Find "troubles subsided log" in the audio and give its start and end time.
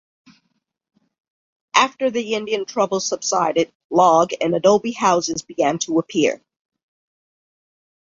2.65-4.31